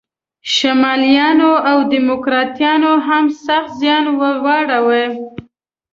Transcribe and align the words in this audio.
شمالیانو 0.53 1.51
او 1.69 1.77
دیموکراتانو 1.93 2.93
هم 3.07 3.25
سخت 3.45 3.71
زیان 3.79 4.05
ور 4.19 4.35
واړاوه. 4.45 5.03